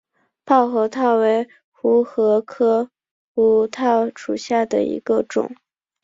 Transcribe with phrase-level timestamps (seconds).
[0.47, 2.89] 泡核桃为胡桃科
[3.35, 5.51] 胡桃属下的一个种。